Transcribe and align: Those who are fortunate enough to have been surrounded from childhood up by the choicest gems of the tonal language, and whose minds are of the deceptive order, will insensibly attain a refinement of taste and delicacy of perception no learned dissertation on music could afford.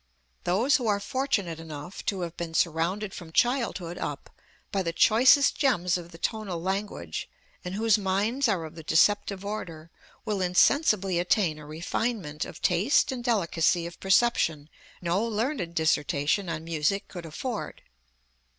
Those 0.45 0.77
who 0.77 0.87
are 0.87 0.99
fortunate 0.99 1.59
enough 1.59 2.03
to 2.07 2.21
have 2.21 2.35
been 2.35 2.55
surrounded 2.55 3.13
from 3.13 3.31
childhood 3.31 3.99
up 3.99 4.31
by 4.71 4.81
the 4.81 4.91
choicest 4.91 5.55
gems 5.55 5.95
of 5.95 6.11
the 6.11 6.17
tonal 6.17 6.59
language, 6.59 7.29
and 7.63 7.75
whose 7.75 7.99
minds 7.99 8.47
are 8.47 8.65
of 8.65 8.73
the 8.73 8.81
deceptive 8.81 9.45
order, 9.45 9.91
will 10.25 10.41
insensibly 10.41 11.19
attain 11.19 11.59
a 11.59 11.67
refinement 11.67 12.45
of 12.45 12.63
taste 12.63 13.11
and 13.11 13.23
delicacy 13.23 13.85
of 13.85 13.99
perception 13.99 14.71
no 15.03 15.23
learned 15.23 15.75
dissertation 15.75 16.49
on 16.49 16.63
music 16.63 17.07
could 17.07 17.27
afford. 17.27 17.83